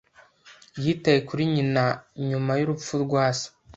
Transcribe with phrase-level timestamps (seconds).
[0.83, 1.83] Yitaye kuri nyina
[2.29, 3.47] nyuma y'urupfu rwa se.